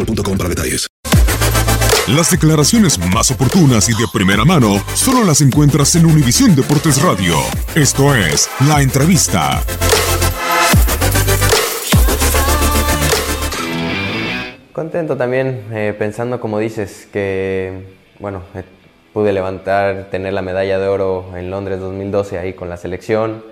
[0.00, 0.88] boostmobile.com para detalles.
[2.08, 7.36] Las declaraciones más oportunas y de primera mano solo las encuentras en Univisión Deportes Radio.
[7.74, 9.62] Esto es La Entrevista.
[14.72, 18.64] Contento también, eh, pensando como dices, que bueno, eh,
[19.12, 23.44] pude levantar, tener la medalla de oro en Londres 2012 ahí con la selección.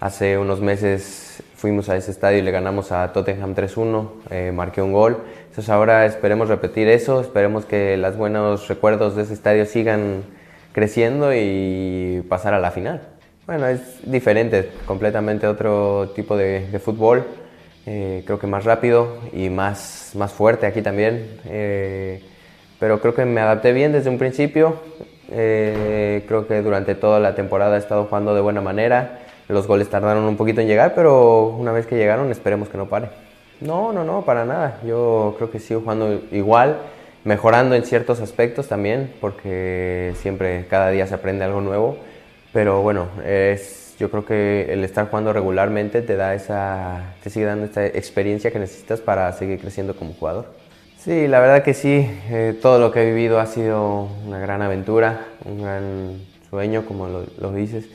[0.00, 1.23] Hace unos meses
[1.64, 5.16] fuimos a ese estadio y le ganamos a Tottenham 3-1, eh, marqué un gol.
[5.48, 10.24] Entonces ahora esperemos repetir eso, esperemos que los buenos recuerdos de ese estadio sigan
[10.72, 13.00] creciendo y pasar a la final.
[13.46, 17.24] Bueno, es diferente, completamente otro tipo de, de fútbol.
[17.86, 21.40] Eh, creo que más rápido y más, más fuerte aquí también.
[21.46, 22.22] Eh,
[22.78, 24.82] pero creo que me adapté bien desde un principio.
[25.30, 29.23] Eh, creo que durante toda la temporada he estado jugando de buena manera.
[29.48, 32.88] Los goles tardaron un poquito en llegar, pero una vez que llegaron esperemos que no
[32.88, 33.08] pare.
[33.60, 34.80] No, no, no, para nada.
[34.86, 36.78] Yo creo que sigo jugando igual,
[37.24, 41.98] mejorando en ciertos aspectos también, porque siempre, cada día se aprende algo nuevo.
[42.52, 43.08] Pero bueno,
[43.98, 48.50] yo creo que el estar jugando regularmente te da esa, te sigue dando esta experiencia
[48.50, 50.46] que necesitas para seguir creciendo como jugador.
[50.98, 54.62] Sí, la verdad que sí, eh, todo lo que he vivido ha sido una gran
[54.62, 56.18] aventura, un gran
[56.48, 57.86] sueño, como lo, lo dices,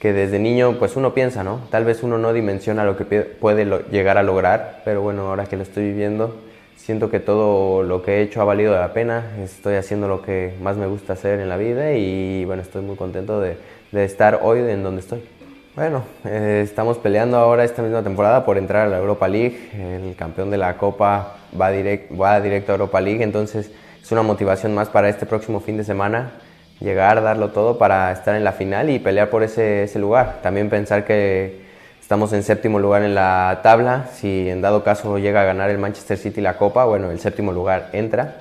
[0.00, 1.60] que desde niño pues uno piensa, ¿no?
[1.70, 5.56] Tal vez uno no dimensiona lo que puede llegar a lograr, pero bueno, ahora que
[5.56, 6.36] lo estoy viviendo,
[6.74, 10.54] siento que todo lo que he hecho ha valido la pena, estoy haciendo lo que
[10.62, 13.58] más me gusta hacer en la vida y bueno, estoy muy contento de,
[13.92, 15.22] estar hoy en donde estoy.
[15.76, 19.70] Bueno, eh, estamos peleando ahora esta misma temporada por entrar a la Europa League.
[19.74, 23.70] El campeón de la Copa va directo a Europa League, entonces
[24.02, 26.32] es una motivación más para este próximo fin de semana.
[26.80, 30.40] Llegar, darlo todo para estar en la final y pelear por ese, ese lugar.
[30.42, 31.60] También pensar que
[32.00, 34.06] estamos en séptimo lugar en la tabla.
[34.12, 37.52] Si en dado caso llega a ganar el Manchester City la Copa, bueno, el séptimo
[37.52, 38.36] lugar entra.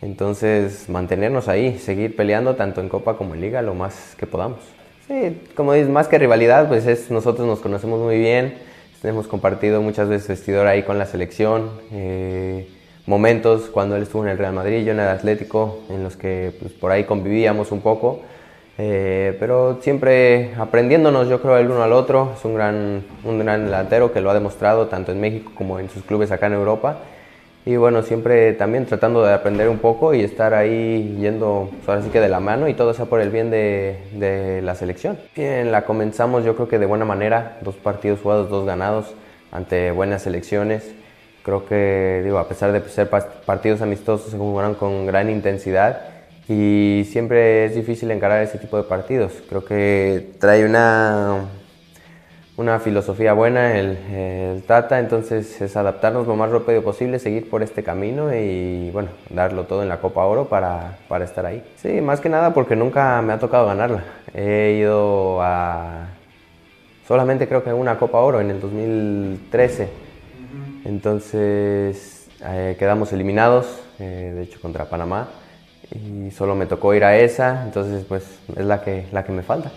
[0.00, 4.60] Entonces, mantenernos ahí, seguir peleando tanto en Copa como en Liga lo más que podamos.
[5.08, 8.58] Sí, como dices, más que rivalidad, pues es, nosotros nos conocemos muy bien,
[9.02, 12.68] hemos compartido muchas veces vestidor ahí con la selección, eh,
[13.08, 16.52] momentos cuando él estuvo en el Real Madrid, yo en el Atlético, en los que
[16.60, 18.20] pues, por ahí convivíamos un poco,
[18.76, 23.64] eh, pero siempre aprendiéndonos, yo creo, el uno al otro, es un gran, un gran
[23.64, 26.98] delantero que lo ha demostrado tanto en México como en sus clubes acá en Europa.
[27.64, 32.02] Y bueno, siempre también tratando de aprender un poco y estar ahí yendo, pues ahora
[32.02, 35.18] sí que de la mano y todo sea por el bien de, de la selección.
[35.34, 39.14] Bien, la comenzamos yo creo que de buena manera, dos partidos jugados, dos ganados
[39.50, 40.94] ante buenas selecciones.
[41.48, 46.02] Creo que, digo, a pesar de ser partidos amistosos, se jugaron con gran intensidad
[46.46, 49.32] y siempre es difícil encarar ese tipo de partidos.
[49.48, 51.46] Creo que trae una
[52.58, 57.82] una filosofía buena el, Tata, entonces es adaptarnos lo más rápido posible, seguir por este
[57.82, 61.64] camino y bueno, darlo todo en la Copa Oro para, para estar ahí.
[61.76, 64.04] Sí, más que nada porque nunca me ha tocado ganarla.
[64.34, 66.08] He ido a
[67.06, 70.07] solamente creo que una Copa Oro en el 2013.
[70.84, 75.28] Entonces eh, quedamos eliminados, eh, de hecho contra Panamá,
[75.90, 79.42] y solo me tocó ir a esa, entonces pues es la que, la que me
[79.42, 79.70] falta.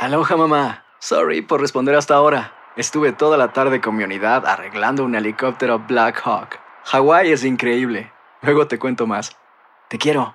[0.00, 0.84] Aloha mamá.
[1.00, 2.52] Sorry por responder hasta ahora.
[2.76, 6.60] Estuve toda la tarde con mi unidad arreglando un helicóptero Black Hawk.
[6.84, 8.12] Hawái es increíble.
[8.42, 9.36] Luego te cuento más.
[9.88, 10.34] Te quiero.